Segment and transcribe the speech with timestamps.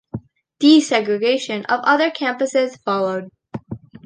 [0.59, 3.29] Desegregation of other campuses followed.